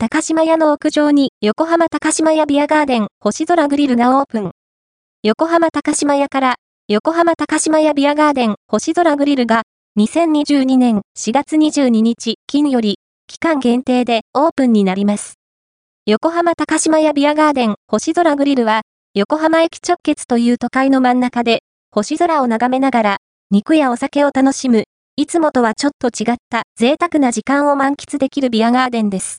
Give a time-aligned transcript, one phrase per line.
[0.00, 4.52] 高島屋の屋上に横浜高島屋ビアガーデン星空グリルがオープン。
[5.24, 6.54] 横浜高島屋から
[6.86, 9.62] 横浜高島屋ビアガーデン星空グリルが
[9.98, 15.34] 2022年4月22日金より期間限定でオープンになります。
[16.06, 18.82] 横浜高島屋ビアガーデン星空グリルは
[19.14, 23.16] 横浜駅直結という都会の真ん中で星空を眺めながら
[23.50, 24.84] 肉やお酒を楽しむ
[25.16, 29.36] いつもとはちょっと違った贅沢な時間を満喫できるビアガーデンです。